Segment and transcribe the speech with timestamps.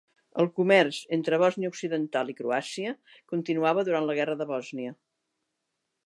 [0.43, 2.93] El comerç entre Bòsnia Occidental i Croàcia
[3.33, 4.95] continuava durant la guerra de Bòsnia.